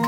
[0.00, 0.04] 嗨，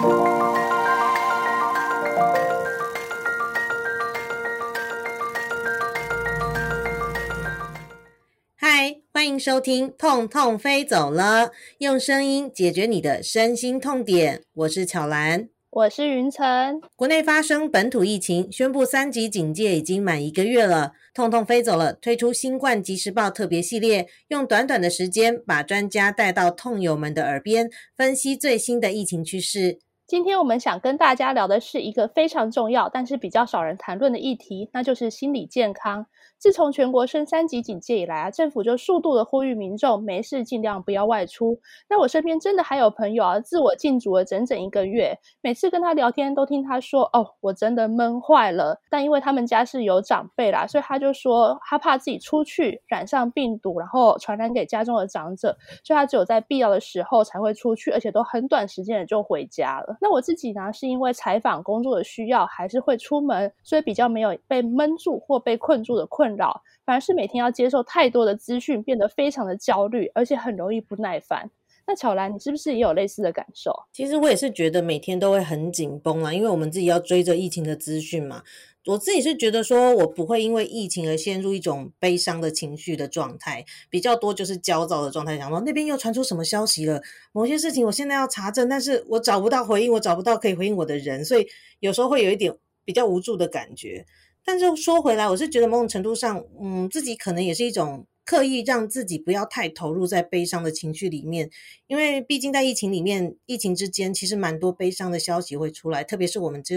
[9.13, 11.49] 欢迎收听《痛痛飞走了》，
[11.79, 14.45] 用声音解决你的身心痛点。
[14.53, 16.80] 我是巧兰，我是云晨。
[16.96, 20.95] 国内发生本土疫情，宣布三级警戒已经满一个月了。
[21.14, 29.79] 痛痛飞走了，推出新冠即时报特别系列，用短短的时间把专家带到痛友们的耳边，分析最新的疫情趋势。
[30.09, 36.06] 今天我们想跟大家聊的是一个非常重要，但是比较少人谈论的议题，那就是心理健康。
[36.40, 41.60] 自从全国升三级警戒以来啊，政府就数度的呼吁民众没事尽量不要外出。
[41.86, 55.54] 那我身边真的还有朋友啊，自我禁足了整整一个月，每次跟他聊天都听他说：“哦，我真的闷坏了。”但因为他们家是有长辈啦，所以他就说他怕自己出去染上病毒，然后传染给家中的长者，
[55.84, 59.98] 所以他只有在必要的时候才会出去，而且都很短时间的就回家了。
[60.00, 66.30] 那我自己呢，是因为采访工作的需要，还是会出门，所以比较没有被闷住或被困住的困。
[66.31, 71.50] 困扰，反而是每天要接受太多的资讯，变得非常的焦虑，而且很容易不耐烦。
[71.87, 73.75] 那巧兰，你是不是也有类似的感受？
[73.92, 78.42] 其实我也是觉得每天都会很紧绷啊，因为我们自己要追着疫情的资讯嘛。
[78.87, 91.47] 我自己是觉得说，我不会因为疫情而陷入一种悲伤的情绪的状态，比较多就是焦躁的状态，想说那边又传出什么消息了，某些事情我现在要查证，但是我找不到回应，我找不到可以回应我的人，所以
[91.81, 94.06] 有时候会有一点比较无助的感觉。
[94.51, 101.48] 但是说回来，我是觉得某种程度上，嗯，自己可能也是一种刻意让自己不要太投入在悲伤的情绪里面，
[101.87, 106.75] 因为毕竟在疫情里面，疫情之间其实蛮多悲伤的消息会出来，特别是我们就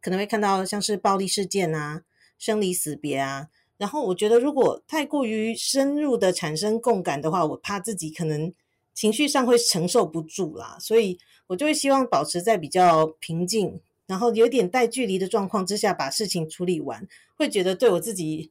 [0.00, 2.02] 可能会看到像是暴力事件啊、
[2.38, 3.48] 生离死别啊。
[3.76, 8.54] 然后我觉得，如果太过于深入的产生共感的话，我怕自己可能
[8.94, 13.80] 情绪上会承受不住啦，所以我就会希望保持在比较平静。
[14.06, 18.50] 然后有点带距离的状况之下，把事情处理完，会觉得对我自己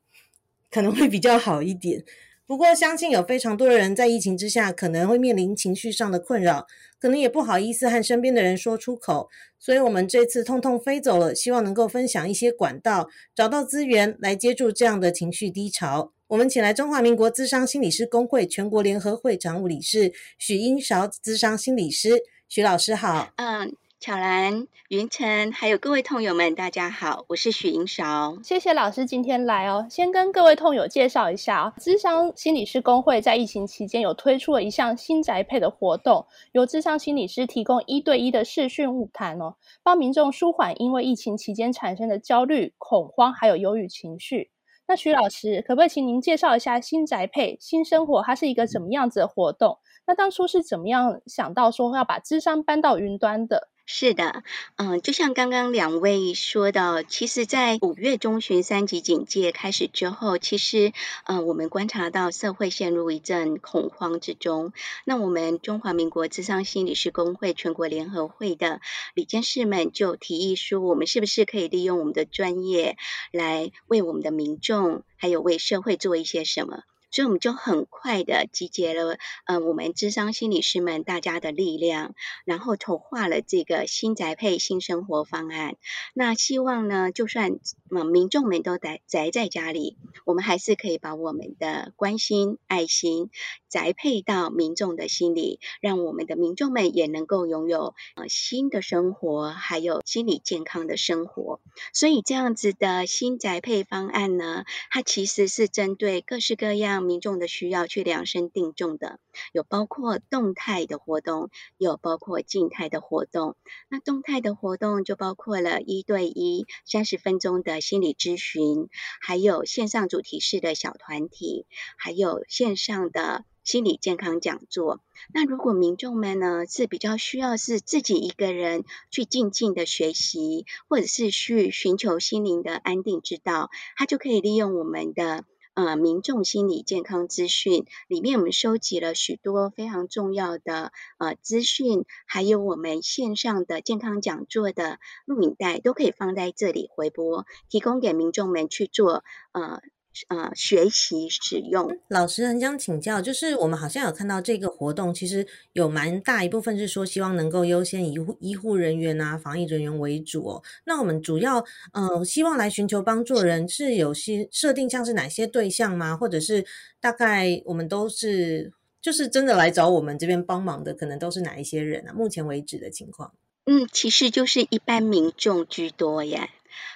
[0.69, 2.03] 可能会比较好一点。
[2.47, 6.67] 不过，相信有非常多的人在疫情之下可能会面临情绪上的困扰，
[6.99, 9.29] 可能也不好意思和身边的人说出口。
[9.57, 16.11] 所以，我们这次痛痛飞走了，希望能够分享一些管道，找到资源来接住这样的情绪低潮。
[16.27, 23.31] 我们请来中华民国资商心理师工会全国联合会常务理事许英韶资商心理师，许老师好。
[23.37, 23.75] 嗯。
[24.05, 28.37] 巧兰、云晨，还有各位痛友们，大家好，我是许英韶。
[28.43, 29.87] 谢谢老师今天来哦。
[29.89, 44.51] 先跟各位痛友介绍一下啊，智商心理师工会在疫情期间有推出了一项新宅配的活动，由智商心理师提供一对一的视讯物谈哦，帮民众舒缓因为疫情期间产生的焦虑、恐慌还有忧郁情绪。
[44.87, 49.79] 那许老师，可不可以请您介绍一下新宅配新生活，它是一个什么样子的活动？
[50.05, 53.69] 那当初是怎么样想到说要把智商搬到云端的？
[53.87, 54.43] 是的，
[54.77, 60.91] 嗯，就像刚刚两位说的，其实，在五月中旬三级警戒开始之后，其实，
[61.25, 64.73] 嗯，我们观察到社会陷入一阵恐慌之中。
[65.05, 68.81] 那我们中华民国智商心理师工会全国联合会的
[69.13, 72.97] 理监事们就提议说，我们是不是可以利用我们的专业，
[73.31, 76.81] 来为我们的民众，还有为社会做一些什么？
[77.15, 85.77] 所以我们就很快的集结了，嗯，我们智商心理师们大家的力量，然后筹划了这个新宅配新生活方案。
[86.13, 87.57] 那希望呢，就算
[87.89, 89.95] 嗯民众们都宅宅在家里，
[90.25, 93.29] 我们还是可以把我们的关心、爱心
[93.69, 101.61] 宅配到民众的心里，让我们的民众们也能够拥有呃新的生活，还有心理健康的生活。
[101.93, 107.04] 所以这样子的新宅配方案呢，它其实是针对各式各样。
[107.05, 109.19] 民众的需要去量身定重的，
[109.53, 113.55] 有包括动态的活动，有包括静态的活动。
[113.87, 118.89] 那动态的活动就包括了一对一三十分钟的心理咨询，
[119.21, 121.65] 还有线上主题式的小团体，
[121.97, 124.99] 还有线上的心理健康讲座。
[125.33, 135.45] 那如果民众们呢是比较需要是自己一个人去静静的学习，或者是去寻求心灵的安定之道，他就可以利用我们的。
[135.75, 149.81] 呃，民众心理健康资讯里面，我们收集了许多非常重要的呃资讯，还有我们线上的健康讲座的录影带，都可以放在这里回播，提供给民众们去做呃。
[150.29, 151.97] 呃，学习使用。
[152.07, 160.63] 老师很想请教，就是我们好像有看到这个活动，其实有蛮大一部分是说希望能够优先以医护人员啊、防疫人员为主哦。
[160.85, 161.63] 那我们主要
[161.93, 166.15] 呃希望来寻求帮助的人是有些设定，像是哪些对象吗？
[166.15, 166.65] 或者是
[166.99, 168.71] 大概我们都是
[169.01, 172.13] 就是真的来找我们这边帮忙的，可能都是哪一些人啊？
[172.13, 173.33] 目前为止的情况。
[173.65, 176.49] 嗯，其实就是一般民众居多呀。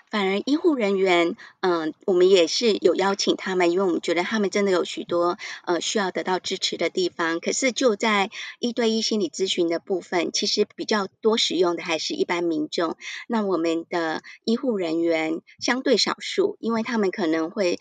[0.10, 7.40] 反而医护人员，嗯，我们也是有邀请他们，因为我们觉得他们真的有许多呃需要得到支持的地方。
[7.40, 12.98] 可是就在一对一心理咨询的部分，其实比较多使用的还是一般民众。
[13.28, 17.78] 那我们的医护人员相对少数，因为他们可能会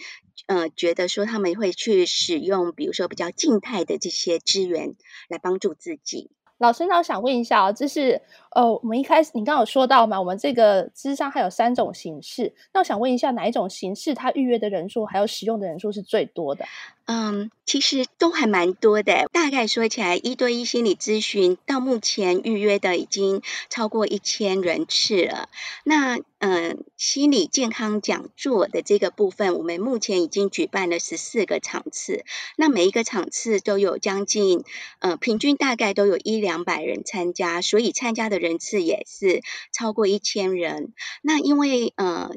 [0.46, 4.96] 呃觉得说他们会去使用，比如说比较静态的这些资源
[5.28, 6.30] 来帮助自己。
[6.58, 8.20] 老师，那我想问一下啊，就是
[8.50, 16.64] 呃，我们一开始你刚刚有说到嘛，我们这个智商还有三种形式，那我想问一下，哪一种形式它预约的人数还有使用的人数是最多的？
[17.10, 19.30] 嗯，其实都还蛮多的。
[19.32, 23.40] 大概说起来，一对一心理咨询到目前预约的已经
[23.70, 25.48] 超过一千人次了。
[25.84, 32.26] 那嗯，心理健康讲座的这个部分，我们目前已经举办了十四个场次。
[32.56, 34.62] 那每一个场次都有将近
[34.98, 39.40] 呃，平均大概都有一两百人参加，所以参加的人次也是
[39.72, 40.92] 超过一千人。
[41.22, 42.36] 那因为呃。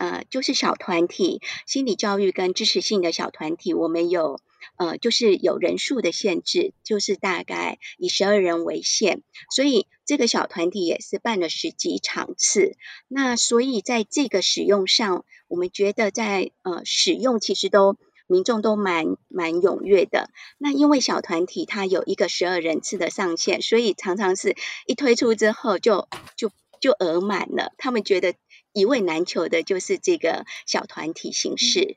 [0.00, 4.40] 呃，就是小团体心理教育跟支持性的小团体，我们有
[4.76, 9.20] 呃，就是有人数的限制，就是大概以十二人为限，
[9.50, 12.78] 所以这个小团体也是办了十几场次。
[13.08, 20.30] 那所以在这个使用上，我们觉得在呃使用其实都民众都蛮蛮踊跃的。
[20.56, 24.56] 那因为小团体它有一个十二人次的上限，所以常常是
[24.86, 26.50] 一推出之后就就
[26.80, 28.32] 就额满了，他们觉得。
[28.72, 31.96] 一位难求的就是这个小团体形式。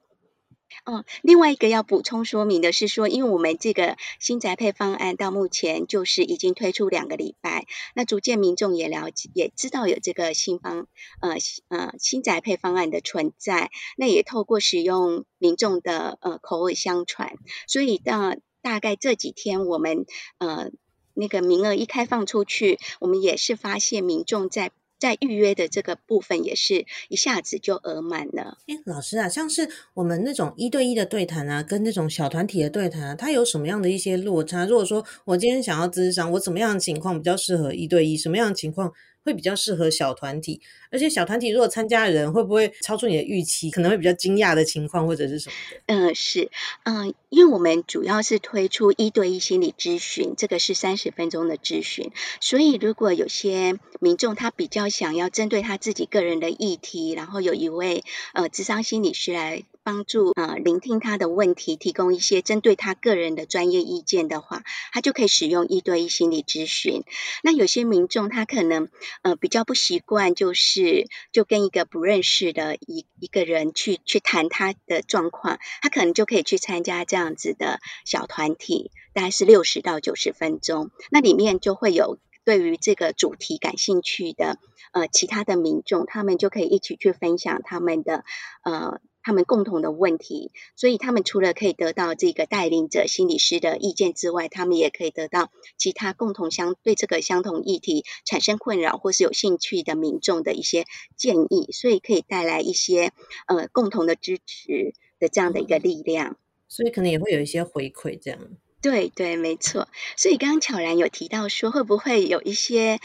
[0.86, 10.88] 哦，另外一个要补充说明的是说，因为我们这个新宅配方案到目前就是已经推出两个礼拜，那逐渐民众也了解，也知道有这个新方
[11.22, 11.38] 呃
[11.70, 17.38] 呃新宅配方案的存在，那也透过使用民众的呃口耳相传，
[17.68, 20.06] 所以到大概这几天我们
[20.40, 20.72] 呃
[21.14, 24.72] 那个名额一开放出去，我们也是发现民众在。
[25.04, 28.60] 在预约的这个部分，也是一下子就额满了。
[28.68, 34.66] 哎，老师啊，像是我们那种一对一的对谈啊，跟那种小团体的对谈，它有什么样的一些落差？
[34.66, 38.16] 如果说我今天想要咨商，我怎么样的情况比较适合一对一？
[38.16, 38.94] 什么样的情况？
[39.26, 40.62] 会比较适合小团体，
[40.94, 45.56] 而且小团体如果参加的人会不会超出你的预期，可能会比较惊讶的情况或者是什么？
[45.88, 46.50] 嗯，是，
[46.84, 58.04] 嗯，因为我们主要是推出一对一心理咨询，这个是三十分钟的咨询，所以如果有些民众他比较想要针对他自己个人的议题，然后有一位
[58.34, 59.64] 呃智商心理师来。
[59.86, 64.64] 帮助呃聆听他的问题，提供一些针对他个人的专业意见的话，
[64.94, 67.04] 他就可以使用一对一心理咨询。
[67.44, 68.88] 那有些民众他可能
[69.24, 84.58] 呃比较不习惯，就是是就跟一个不认识的一一个人去去谈他的状况，他可能就可以去参加这样子的小团体，大概是六十到九十分钟，那里面就会有对于这个主题感兴趣的
[84.92, 88.26] 呃其他的民众，他们就可以一起去分享他们的
[88.64, 89.00] 呃。
[89.24, 100.86] 他们共同的问题，所以他们除了可以得到这个带领者心理师的意见之外，他们也可以得到其他共同相对这个相同议题产生困扰或是有兴趣的民众的一些
[101.16, 103.14] 建议，所以可以带来一些
[103.48, 106.38] 呃共同的支持的这样的一个力量。
[106.68, 108.40] 所以可能也会有一些回馈，这样。
[108.82, 109.88] 对对，没错。
[110.18, 113.00] 所以刚刚巧然有提到说，会不会有一些？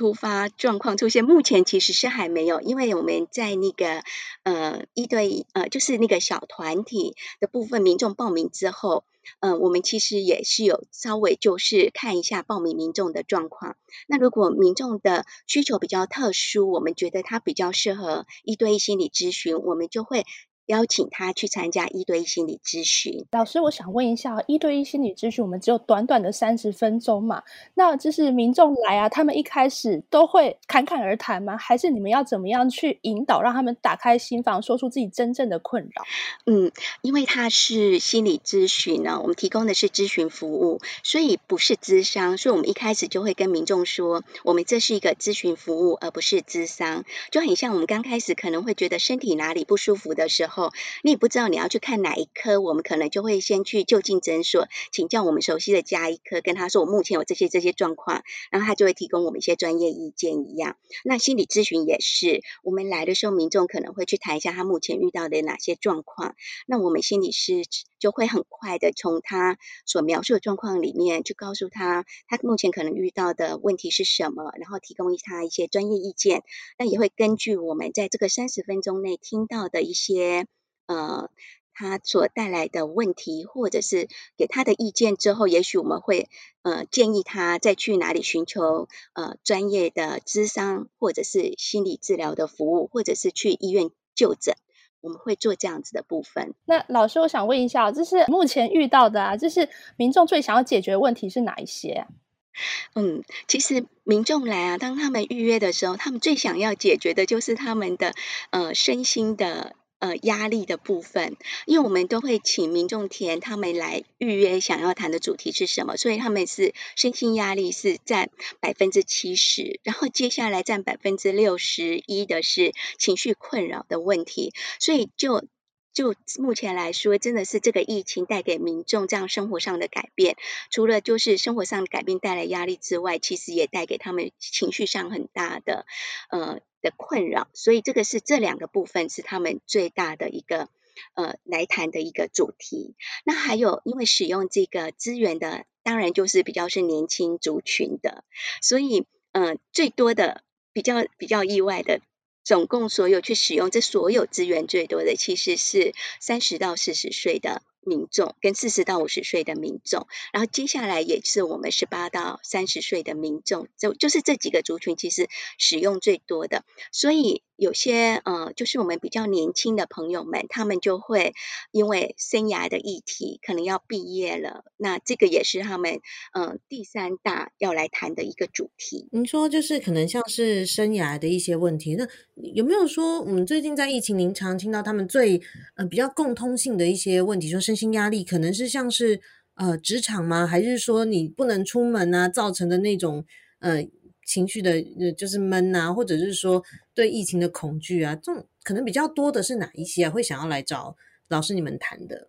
[0.00, 4.02] 突发状况出现，目前其实是还没有，因为我们在那个
[4.44, 9.04] 呃一对呃就是那个小团体的部分，民众报名之后，
[9.40, 13.76] 呃我们其实也是有稍微就是看一下报名民众的状况。
[14.06, 20.24] 那如果民众的需求比较特殊，我们觉得他比较适合一对一心理咨询，我们就会。
[20.70, 23.26] 邀请他去参加一对一心理咨询。
[23.32, 27.42] 老师，我想问一下，一对一心理咨询我们只有短短的三十分钟嘛？
[27.74, 31.56] 那就是民众来啊，他们一开始都会侃侃而谈吗？
[31.56, 36.04] 还是你们要怎么样去引导，让他们打开心房，说出自己真正的困扰？
[36.46, 36.70] 嗯，
[37.02, 50.59] 因为他是心理咨询呢，我们提供的是咨询服务，所以不是咨商，所以我们一开始就会跟民众说，我们这是一个咨询服务，而不是咨商，就很像我们刚开始可能会觉得身体哪里不舒服的时候。
[51.02, 60.76] 你也不知道你要去看哪一科，我们可能就会先去就近诊所请教我们熟悉的加医科，跟他说我目前有这些这些状况，然后他就会提供我们一些专业意见一样。
[61.04, 66.34] 那心理咨询也是，我们来的时候，民众可能会去谈一下他目前遇到的哪些状况，
[66.66, 67.62] 那我们心理师
[67.98, 76.42] 就会很快的从他所描述的状况里面，去告诉他他目前可能遇到的问题是什么，然后提供他一些专业意见。
[76.78, 80.46] 那也会根据我们在这个三十分钟内听到的一些。
[80.86, 81.30] 呃，
[81.72, 86.28] 他所带来的问题，或者是给他的意见之后，也许我们会
[86.62, 94.54] 呃建议他再去哪里寻求呃专业的咨商，或者是心理治疗的服务，或者是去医院就诊。
[95.02, 96.52] 我们会做这样子的部分。
[96.66, 102.06] 那老师，我想问一下，就是目前遇到的啊，就是民众最想要解决问题是哪一些？
[102.94, 108.12] 嗯，其实民众来啊，当他们预约的时候，他们最想要解决的就是他们的
[108.50, 109.74] 呃身心的。
[110.00, 118.30] 呃，压力的部分，因为我们都会请民众填他们来预约想要谈的主题是什么，所以他们是身心压力是占
[118.60, 125.44] 百分之七十，然后接下来占百分之六十一的是情绪困扰的问题，所以就。
[125.92, 130.36] 就目前来说，真的是这个疫情带给民众这样生活上的改变，
[130.70, 135.86] 除了就是生活上的改变带来压力之外，其实也带给他们情绪上很大的
[136.30, 137.48] 呃的困扰。
[137.54, 140.68] 所以这个是这两个部分是他们最大的一个
[141.14, 142.94] 呃来谈的一个主题。
[143.24, 148.24] 那还有因为使用这个资源的，当然就是比较是年轻族群的，
[148.62, 152.00] 所以呃最多的比较比较意外的。
[152.42, 157.62] 总共所有去使用这所有资源最多的，其实是三十到四十岁的。
[157.82, 166.64] 民众跟四十到五十岁的民众，然后接下来也是我们十八到三十岁的民众，就就是这几个族群其实使用最多的。
[166.92, 171.34] 所以有些呃，就是我们比较年轻的朋友们，他们就会
[171.72, 176.00] 因为生涯的议题，可能要毕业了，那这个也是他们
[176.32, 179.08] 呃第三大要来谈的一个主题。
[179.12, 182.06] 您说就是可能像是生涯的一些问题，那
[182.54, 185.40] 有没有说我们最近在疫情，您常听到他们最
[185.76, 187.69] 呃比较共通性的一些问题，说是？
[187.70, 189.20] 身心压力可能是像是
[189.54, 190.44] 呃职场吗？
[190.44, 193.24] 还是说你不能出门啊造成的那种
[193.60, 193.86] 呃
[194.26, 194.82] 情绪的
[195.16, 196.64] 就是闷啊，或者是说
[196.96, 200.10] 对疫情的恐惧啊，这种可能比较多的是哪一些啊？
[200.10, 200.96] 会想要来找
[201.28, 202.26] 老师你们谈的？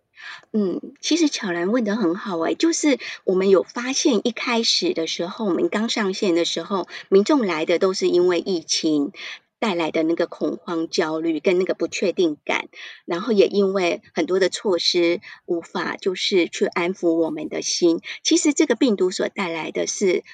[0.52, 9.10] 嗯，其实巧兰问的很好哎，就是我们有发现一开始的时候，我们刚上线的时候，民众来的都是因为疫情。
[9.62, 12.68] 带来的那个恐慌、焦虑跟那个不确定感，
[13.04, 18.00] 然后也因为很多的措施无法就是去安抚我们的心。
[18.24, 20.24] 其实这个病毒所带来的是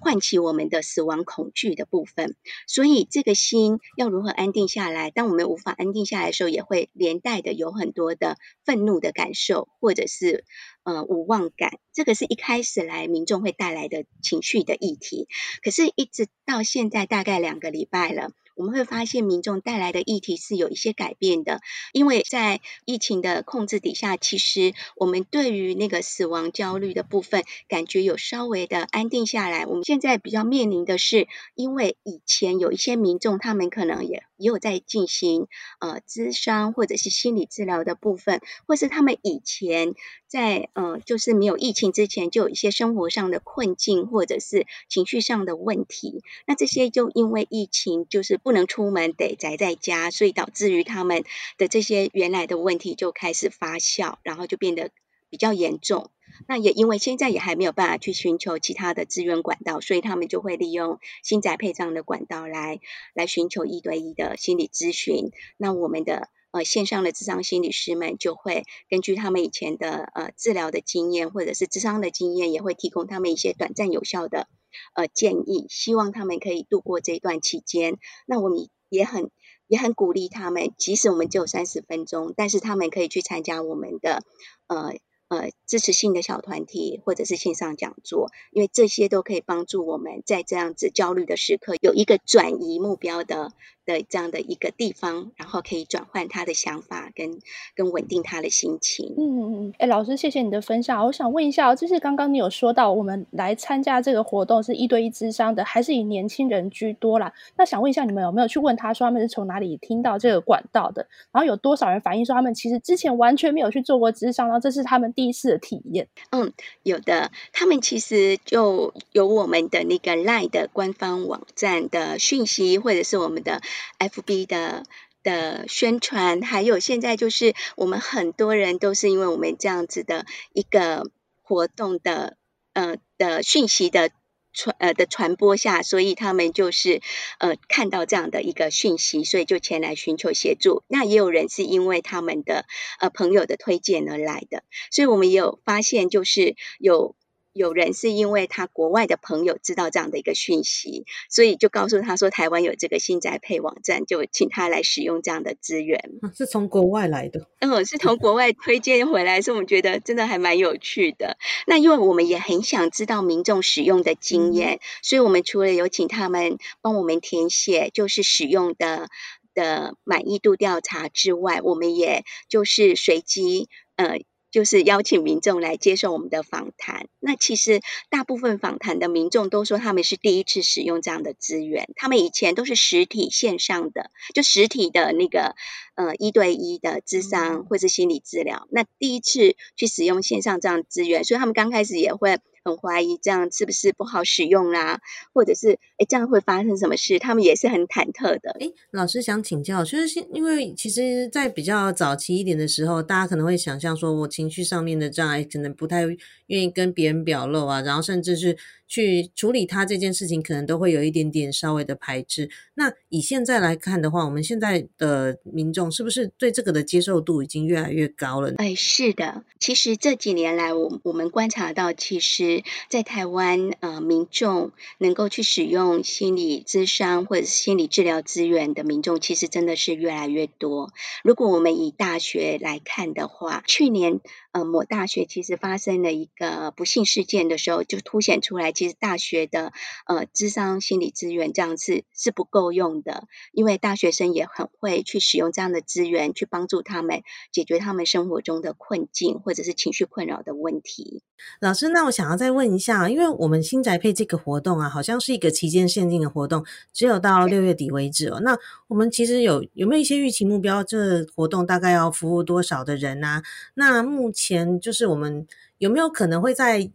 [0.00, 2.34] 唤起我们的死亡恐惧的部分，
[2.66, 5.10] 所以这个心要如何安定下来？
[5.10, 10.44] 当我们无法安定下来的时候，也会连带的有很多的愤怒的感受，或者是
[10.84, 11.78] 呃无望感。
[11.92, 15.28] 这个是一开始来民众会带来的情绪的议题，
[15.62, 18.30] 可是一直到现在大概两个礼拜了。
[18.58, 21.60] 我们会发现民众带来的议题是有一些改变的，
[21.92, 29.64] 因为在疫情的控制底下，其实我们对于那个死亡焦虑的部分，感觉有稍微的安定下来。
[29.64, 35.46] 我们现在比较面临的是，因为以前有一些民众，他们可能也也有在进行
[35.78, 39.94] 呃咨商或者是心理治疗的部分，或是他们以前
[40.26, 48.40] 在呃就是没有疫情之前，就有一些生活上的困境或者是情绪上的问题，那这些就因为疫情就是。
[48.48, 51.22] 不能出门，得宅在家，所以导致于他们
[51.58, 54.90] 的这些原来的问题就开始发酵，然后就变得
[55.28, 56.10] 比较严重。
[56.46, 62.80] 那也因为现在也还没有办法去寻求其他的资源管道，所以他们就会利用新宅配这样的管道来
[63.12, 65.30] 来寻求一对一的心理咨询。
[65.58, 74.48] 那我们的呃线上的智商心理师们就会根据他们以前的呃治疗的经验或者是智商的经验，也会提供他们一些短暂有效的。
[74.94, 77.98] 呃，建议希望他们可以度过这一段期间。
[78.26, 79.30] 那我们也很
[79.66, 84.22] 也很鼓励他们，即使我们只有三十分钟，但是他们可以去参加我们的
[84.66, 84.94] 呃
[85.28, 93.52] 呃支持性的小团体或者是线上讲座，因为这些都可以帮助我们在这样子焦虑的时刻有一个转移目标的。
[93.88, 97.38] 的这样的一个地方，然后可以转换他的想法，跟
[97.74, 99.14] 跟稳定他的心情。
[99.16, 99.72] 嗯嗯嗯。
[99.78, 101.06] 哎，老师，谢谢你的分享。
[101.06, 107.32] 我想问一下，就是刚刚你有说到，我们来参加这个活动是一对一智商的，还是以年轻人居多啦？
[107.56, 111.06] 那想问一下，你们有没有去问他说他们是从哪里听到这个管道的？
[111.32, 116.08] 然后有多少人反映说他们其实之前完全没有去做过智商，然后这是他们第一次的体验？
[116.30, 116.52] 嗯，
[116.82, 123.62] 有的，他们其实就有我们的那个 LINE 的官方网站的讯息，或者是我们的。
[123.98, 124.84] F B 的
[125.22, 131.10] 的宣传，还有现在就是我们很多人都是因为我们这样子的一个
[131.42, 132.36] 活动的
[132.72, 134.10] 呃的讯息的
[134.52, 137.00] 传呃的传播下，所以他们就是
[137.38, 140.82] 呃看到这样的一个讯息，所以就前来寻求协助。
[140.88, 142.64] 那也有人是因为他们的
[142.98, 147.14] 呃朋友的推荐而来的，所以我们也有发现，就是有
[147.52, 156.00] 有人是因为他国外的朋友知道这样的一个讯息，所以就告诉他说台湾有这个新宅配网站，就请他来使用这样的资源。
[156.34, 161.36] 是从国外来的，嗯，是从国外推荐回来，所以我们觉得真的还蛮有趣的。
[161.66, 169.08] 那因为我们也很想知道民众使用的经验，所以我们除了有请他们帮我们填写就是使用的
[169.54, 174.20] 的满意度调查之外，我们也就是随机呃。
[174.58, 177.06] 就是邀请民众来接受我们的访谈。
[177.20, 185.54] 那其实大部分访谈的民众都说他们是第一次使用这样的资源，他们以前都是实体线上的，就实体的那个
[185.94, 188.66] 呃一对一的智商或是心理治疗。
[188.72, 192.40] 那第一次去使用线上这样资源，所以他们刚开始也会。
[192.68, 195.00] 很怀疑这样是不是不好使用啦，
[195.32, 197.18] 或者是哎这样会发生什么事？
[197.18, 198.56] 他们也是很忐忑的。
[198.60, 206.02] 哎，老师想请教，就是因为其实，在比较早期一点的时候，大家可能会想象说，我情绪上面的障碍可能不太
[206.46, 208.56] 愿意跟别人表露啊，然后甚至是。
[208.90, 212.48] 去处理他这件事情，可能都会有一点点稍微的排斥。
[212.72, 218.54] 那以现在来看的话，我们现在的民众是不是对这个的接受度已经越来越高了？
[218.56, 219.44] 哎，是的。
[219.60, 222.57] 其实这几年来，我我们观察到，其实，
[222.88, 230.92] 在台湾呃，民众能够去使用心理咨商或者心理治疗资源的民众，其实真的是越来越多。
[231.22, 234.20] 如果我们以大学来看的话，去年
[234.58, 238.72] 呃，某大学其实发生了一个不幸事件的时候，就凸显出来。
[238.72, 239.72] 其实大学的
[240.06, 247.22] 呃智商心理资源这样子是不够用的，因为大学生也很会去使用这样的资源去帮助他们
[247.52, 251.22] 解决他们生活中的困境或者是情绪困扰的问题。
[251.60, 258.40] 老师，那我想要再问一下，因为我们新宅配这个活动啊，好像是一个期间限定的活动，只有到六月底为止哦。
[258.40, 260.82] 那我们其实有有没有一些预期目标？
[260.82, 263.42] 这活动大概要服务多少的人呢？
[263.74, 264.47] 那目前
[264.80, 265.46] 就是我们
[265.78, 266.90] 有没有可能会在？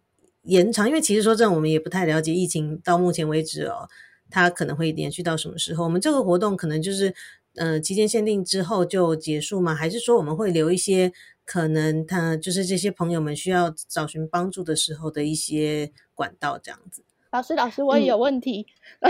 [0.45, 3.87] 延长，因为其实说真的，我们也不太了解疫情到目前为止哦，
[4.29, 5.85] 它可能会延续到什么时候？
[5.85, 7.15] 我们这个活动可能就是，
[7.55, 9.73] 呃，期间限定之后就结束吗？
[9.73, 11.13] 还是说我们会留一些
[11.45, 17.05] 可能他就是这些朋友们需要找寻帮助的时候的一些管道这样子？
[17.31, 18.67] 老师，老师，我也有问题。
[18.99, 19.09] 老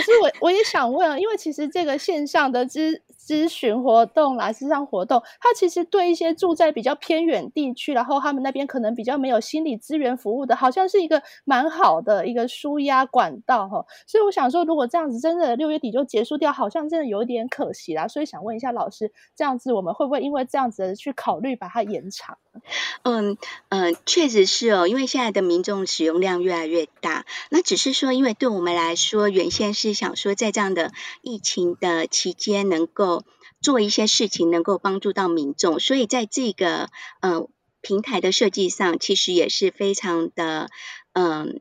[0.00, 3.02] 师，我我也想问，因为其实这个线上的知。
[3.26, 13.84] 咨询活动啦，智商活动，它其实对一些住在比较偏远地区，然后他们那边可能比较没有心理资源服务的，好像是一个蛮好的一个舒压管道哈。
[14.06, 18.06] 所以我想说，如果这样子真的六月底就结束掉，好像真的有点可惜啦。
[18.06, 22.38] 所以想问一下老师，这样子我们会不会因为这样子去考虑把它延长？
[23.02, 23.36] 嗯
[23.70, 33.15] 嗯，确实是哦，因为现在的民众使用量越来越大，那只是说，因为对我们来说，原先是想说在这样的疫情的期间能够。
[33.60, 36.88] 做一些事情能够帮助到民众，所以在这个
[37.20, 37.48] 呃
[37.80, 40.70] 平台的设计上，其实也是非常的
[41.12, 41.60] 嗯。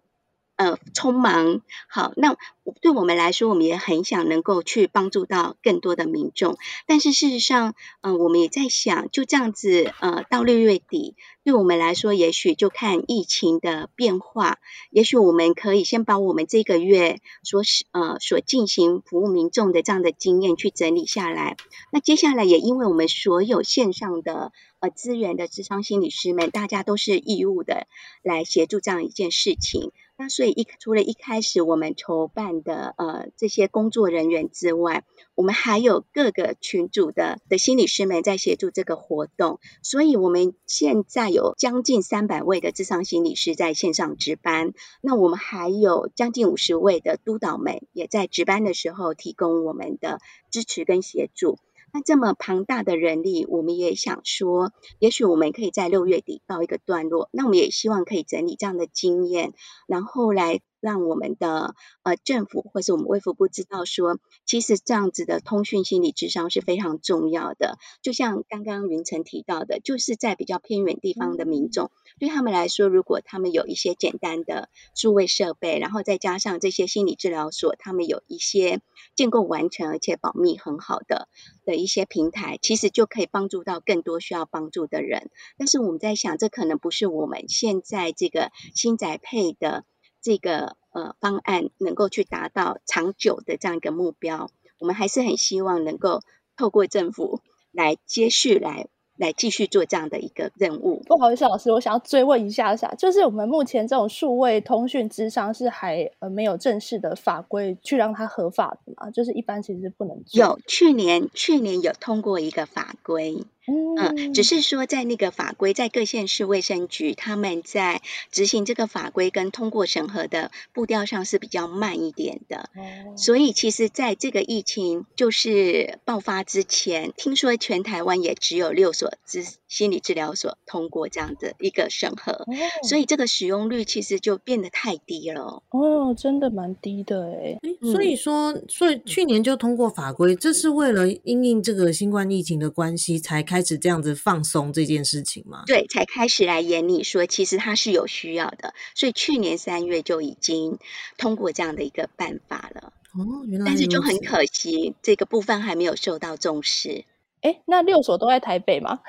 [0.56, 1.62] 呃匆忙。
[1.88, 2.36] 好，那
[2.82, 6.58] 对我们来说，我们也很想能够去帮助到更多的民众。
[6.88, 14.58] 但是事实上，嗯，我们也在想，就这样子，呃，到六月底，对我们来说，也许就看疫情的变化。
[14.90, 21.58] 也许我们可以先把我们这个月所是呃所进行服务民众的这样的经验去整理下来。
[21.92, 27.88] 那接下来也因为我们所有线上的呃资源的智商心理师们，大家都是义务的
[28.24, 29.92] 来协助这样一件事情。
[30.18, 35.04] 那所以一除了一开始我们筹办的呃这些工作人员之外，
[35.36, 51.60] 我们还有各个群组的的心理师们在协助这个活动，所以我们现在有将近三百位的智商心理师在线上值班，那我们还有将近五十位的督导们也在值班的时候提供我们的支持跟协助。
[51.96, 57.30] 那这么庞大的人力，我们也想说，也许我们可以在六月底告一个段落。
[57.32, 59.54] 那我们也希望可以整理这样的经验，
[59.88, 60.60] 然后来。
[60.86, 67.80] 让我们的呃政府或是我们卫福部知道说，其实这样子的通讯心理智商是非常重要的。
[68.04, 78.80] 就像刚刚云晨提到的，就是在比较偏远地方的民众，对他们来说，如果他们有一些简单的数位设备，然后再加上这些心理治疗所，他们有一些
[79.16, 81.28] 建构完成而且保密很好的
[81.66, 85.32] 的一些平台，其实就可以帮助到更多需要帮助的人。
[85.58, 89.84] 但是我们在想，这可能不是我们现在这个新宅配的。
[90.26, 96.22] 这个呃方案能够去达到长久的这样一个目标，我们还是很希望能够
[96.58, 101.04] 透过政府来接续来来继续做这样的一个任务。
[101.06, 109.12] 不好意思，老师，我想要追问一下下，就是我们目前这种数位通讯之商是还呃没有正式的法规去让它合法的嘛？
[109.12, 118.02] 就是一般其实不能有去年去年有通过一个法规，嗯，只是说在那个法规，在各县市卫生局他们在
[118.32, 122.70] 执行这个法规跟通过审核的步调上是比较慢一点的。
[122.76, 132.46] 哦，所以其实在这个疫情就是爆发之前，听说全台湾也只有六所治心理治疗所通过这样的一个审核，
[132.84, 135.64] 所以这个使用率其实就变得太低了。
[135.72, 137.60] 哦，真的蛮低的哎。
[137.92, 145.64] 所以说，所以去年就通过法规，这是为了因应这个新冠疫情的关系才开始这样子放松这件事情吗？
[145.68, 150.80] 对，才开始来严厉说，其实他是有需要的，所以去年三月就已经
[151.18, 152.94] 通过这样的一个办法了。
[153.14, 157.06] 哦，原来，但是就很可惜，这个部分还没有受到重视。
[157.42, 159.00] 哎，那六所都在台北吗？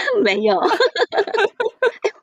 [0.22, 0.60] 没有。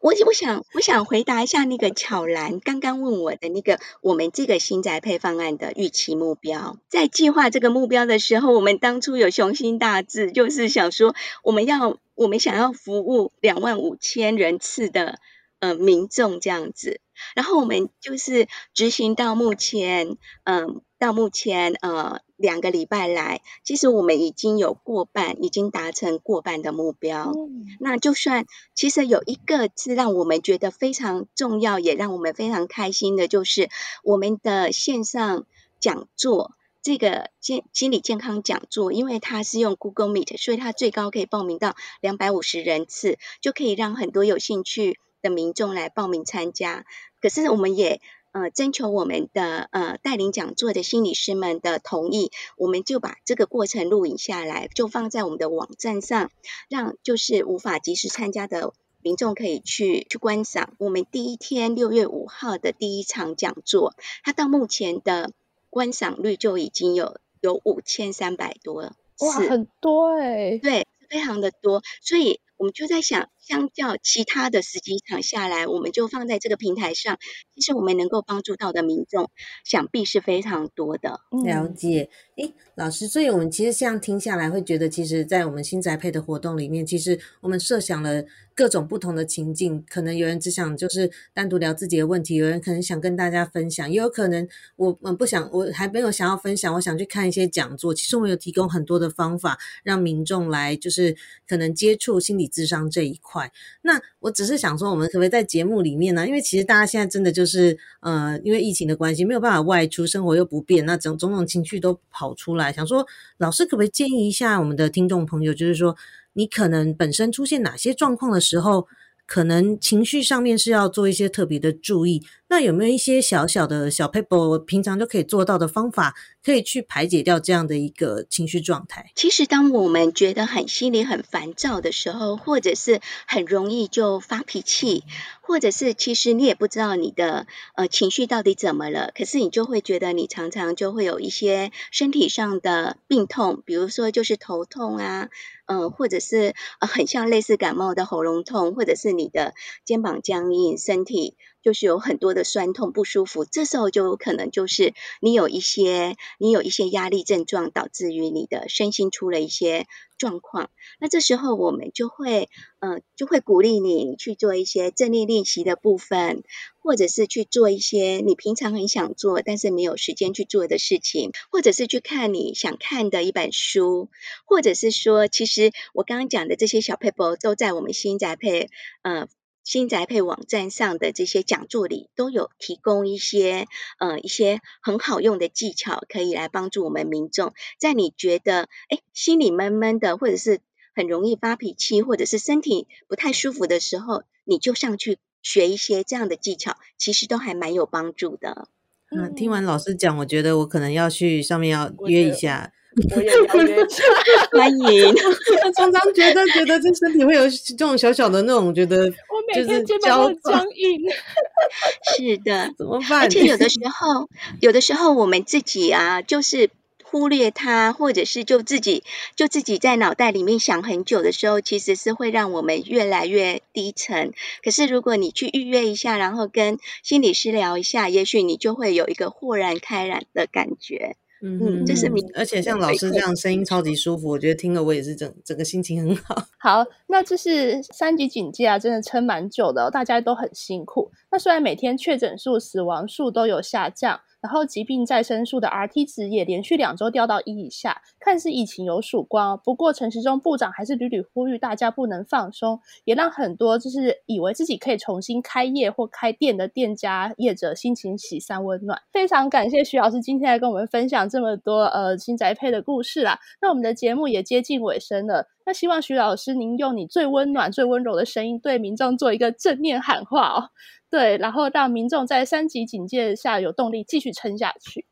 [0.02, 15.20] 我我想我想回答一下那个巧兰刚刚问我的那个我们这个新宅配方案的预期目标，在计划这个目标的时候，我们当初有雄心大志，就是想说我们要我们想要服务两万五千人次的
[15.60, 17.02] 呃民众这样子，
[17.36, 22.22] 然后我们就是执行到目前，嗯，到目前呃。
[22.40, 27.36] 两个礼拜来，其实我们已经有过半，已经达成过半的目标。
[27.82, 33.70] 那就算其实有一个是让我们觉得非常重要，也让我们非常开心的，就是
[34.04, 35.46] 我们的线上
[35.82, 46.86] 讲座，这个健心理健康讲座，因为它是用 Google Meet，所以它最高可以报名到两百五十人次，就可以让很多有兴趣的民众来报名参加。
[47.22, 48.00] 可是我们也。
[48.40, 56.32] 呃，征求我们的呃带领讲座的心理师们的同意，我们就把这个过程录影下来，就放在我们的网站上，
[56.70, 58.72] 让就是无法及时参加的
[59.02, 60.74] 民众可以去去观赏。
[60.78, 65.34] 我们第一天六月五号的第一场讲座，它到目前的
[65.70, 73.30] 观赏率就已经有有五千三百多哇，很多哎，对，非常的多，所以我们就在想。
[73.50, 77.18] 相较其他的十几场下来，我们就放在这个平台上，
[77.56, 79.32] 其实我们能够帮助到的民众，
[79.66, 81.22] 想必是非常多的。
[81.44, 88.24] 了解，诶，老师，所以我们其实这样听下来，会觉得，其实，在我们新宅配的活动里面，其实我们设想了
[88.60, 94.46] 各种不同的情境，可能有人只想就是单独聊自己的问题，有人可能想跟大家分享，也有可能
[94.76, 97.94] 我们不想，我还没有想要分享，我想去看一些讲座。
[97.94, 101.16] 其实我有提供很多的方法，让民众来就是
[101.48, 103.50] 可能接触心理智商这一块。
[103.82, 106.28] 那我只是想说，我们可不可以在节目里面呢？
[106.28, 112.74] 因为其实大家现在真的就是，呃，因为疫情的关系，没有办法外出，生活又不便，那种种种情绪都跑出来。
[112.74, 115.96] 想说，老师可不可以建议一下我们的听众朋友，就是说，
[116.40, 118.88] 你可能本身出现哪些状况的时候？
[119.32, 129.12] 可能情绪上面是要做一些特别的注意，那有没有一些小小的小 paper，平常就可以做到的方法，可以去排解掉这样的一个情绪状态？
[129.14, 135.04] 其实，当我们觉得很心里很烦躁的时候，或者是很容易就发脾气，
[135.42, 145.30] 或者是其实你也不知道你的呃情绪到底怎么了，可是你就会觉得你常常就会有一些身体上的病痛，比如说就是头痛啊。
[145.72, 149.54] 嗯，或者是呃，很像类似感冒的喉咙痛，或者是你的
[149.86, 159.88] 肩膀僵硬，身体就是有很多的酸痛不舒服，这时候就有可能就是你有一些你有一些压力症状，导致于你的身心出了一些。
[160.20, 160.70] 状况，
[161.00, 166.44] 那这时候我们就会，呃，就会鼓励你去做一些正念练习的部分，
[166.82, 174.10] 或者是去做一些你平常很想做但是没有时间去做的事情，或者是去看你想看的一本书，
[174.46, 178.70] 或者是说，其实我刚刚讲的这些小 paper 都在我们新宅配，
[179.04, 179.30] 呃。
[179.64, 183.68] 新宅配网站上的这些讲座里都有提供一些
[184.00, 190.62] 呃一些很好用的技巧，可以来帮助我们民众，在你觉得哎心里闷闷的，或者是
[190.96, 198.68] 很容易发脾气，或者是身体不太舒服的时候，你就上去学一些这样的技巧，其实都还蛮有帮助的。
[199.12, 202.74] 嗯，听完老师讲，我觉得我可能要去上面要约一下。
[203.16, 203.88] 我也要约，
[204.52, 205.16] 欢迎。
[205.78, 211.02] 常常觉得觉得这身体会有这种小小的那种觉得，我每天肩膀都僵硬。
[212.18, 213.22] 是的，怎么办？
[213.22, 214.28] 而且有的时候，
[214.60, 216.72] 有的时候我们自己啊，就是
[217.04, 219.04] 忽略它，或者是就自己
[219.36, 224.34] 就自己在脑袋里面想很久的时候，其实是会让我们越来越低沉。
[224.64, 231.16] 可是如果你去预约一下，然后跟心理师聊一下，也许你就会有一个豁然开朗的感觉。
[231.42, 236.36] 嗯，就是，而且像老师这样声音超级舒服，我觉得听了我也是整整个心情很好。
[236.58, 241.12] 好，那这是三级警戒啊，真的撑蛮久的，大家都很辛苦。
[241.32, 249.60] 那虽然每天确诊数、死亡数都有下降，然后疾病再生数的 Rt 值也连续两周掉到一以下，看似疫情有曙光。
[249.64, 259.02] 不过陈时中部长还是屡屡呼吁大家不能放松，也让很多就是以为自己可以重新开业或开店的店家业者心情喜三温暖。
[259.12, 263.40] 非常感谢徐老师今天来跟我们分享这么多呃新宅配的故事啦。
[263.62, 270.70] 那我们的节目也接近尾声了，那希望徐老师您用你最温暖、最温柔的声音对民众做一个正面喊话哦。
[271.12, 275.06] 对，然后让民众在三级警戒下有动力继续撑下去。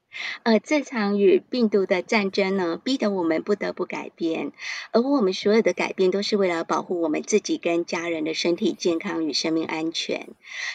[0.44, 4.52] 呃，这场与病毒的战争呢，逼得我们不得不改变，
[4.92, 10.30] 而我们所有的改变都是为了保护我们自己跟家人的身体健康与生命安全。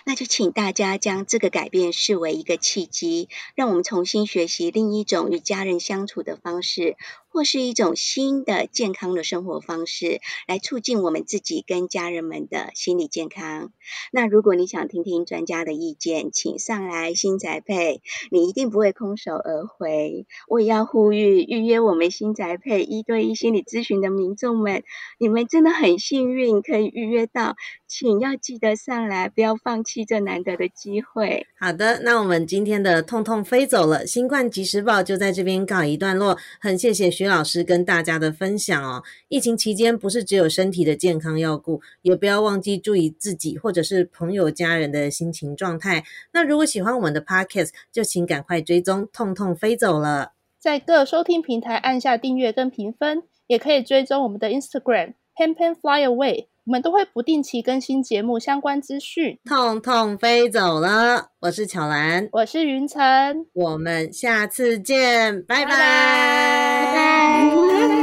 [0.04, 6.96] 那就请大家将这个改变视为一个契机，让我们重新学习另一种与家人相处的方式。
[7.34, 13.72] 或是一种新的健康的生活方式，来促进我们自己跟家人们的心理健康。
[14.12, 20.26] 那如果你想听听专家的意见，请上来新宅配，你一定不会空手而回。
[20.48, 24.82] 我也要呼吁预约我们新宅配一对一心理咨询的民众们，
[25.18, 31.46] 你们真的很幸运可以预约到，请要记得上来，不要放弃这难得的机会。
[31.58, 37.10] 好的，那我们今天的痛痛飞走了，新冠即时报就在这边告一段落，很谢谢。
[37.10, 46.04] 徐老师跟大家的分享哦，疫情期间不是只有身体的健康要顾，也不要忘记注意自己或者是朋友家人的心情状态。
[46.32, 59.38] 那如果喜欢我们的 Podcast，就请赶快追踪，痛痛飞走了，在各收听平台按下订阅跟评分，也可以追踪我们的 Instagram Pan Pan Fly Away，我们都会不定期更新节目相关资讯。
[59.44, 65.70] 痛痛飞走了，我是巧兰，我是云晨，我们下次见，拜拜。
[65.70, 68.01] 拜拜。